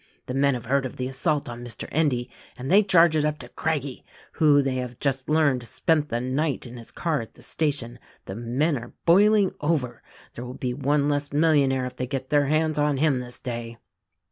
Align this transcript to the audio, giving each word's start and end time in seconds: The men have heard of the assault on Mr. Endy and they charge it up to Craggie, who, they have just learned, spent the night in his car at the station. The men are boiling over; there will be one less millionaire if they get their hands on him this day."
The 0.25 0.33
men 0.33 0.55
have 0.55 0.65
heard 0.65 0.87
of 0.87 0.95
the 0.97 1.07
assault 1.07 1.47
on 1.47 1.63
Mr. 1.63 1.87
Endy 1.91 2.27
and 2.57 2.71
they 2.71 2.81
charge 2.81 3.15
it 3.15 3.23
up 3.23 3.37
to 3.37 3.49
Craggie, 3.49 4.03
who, 4.31 4.63
they 4.63 4.73
have 4.77 4.99
just 4.99 5.29
learned, 5.29 5.61
spent 5.61 6.09
the 6.09 6.19
night 6.19 6.65
in 6.65 6.77
his 6.77 6.89
car 6.89 7.21
at 7.21 7.35
the 7.35 7.43
station. 7.43 7.99
The 8.25 8.33
men 8.33 8.79
are 8.79 8.93
boiling 9.05 9.51
over; 9.61 10.01
there 10.33 10.43
will 10.43 10.55
be 10.55 10.73
one 10.73 11.07
less 11.07 11.31
millionaire 11.31 11.85
if 11.85 11.97
they 11.97 12.07
get 12.07 12.31
their 12.31 12.47
hands 12.47 12.79
on 12.79 12.97
him 12.97 13.19
this 13.19 13.39
day." 13.39 13.77